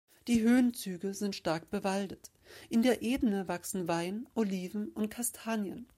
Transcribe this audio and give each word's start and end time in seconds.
Die 0.27 0.41
Höhenzüge 0.41 1.13
sind 1.13 1.35
stark 1.35 1.69
bewaldet, 1.69 2.31
in 2.69 2.81
der 2.81 3.03
Ebene 3.03 3.47
wachsen 3.47 3.87
Wein, 3.87 4.27
Oliven 4.33 4.87
und 4.93 5.09
Kastanien. 5.11 5.85